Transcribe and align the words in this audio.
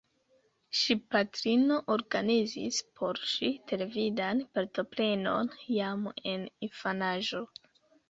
Ŝi 0.77 0.95
patrino 1.15 1.77
organizis 1.97 2.81
por 3.01 3.21
ŝi 3.35 3.53
televidan 3.75 4.43
partoprenon 4.59 5.55
jam 5.79 6.13
en 6.37 6.53
infanaĝo. 6.73 7.49